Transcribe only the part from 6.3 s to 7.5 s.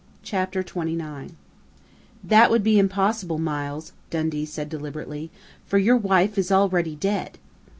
is already dead!